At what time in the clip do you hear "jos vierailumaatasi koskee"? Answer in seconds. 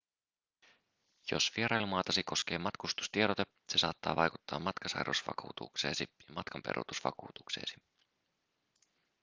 1.31-2.57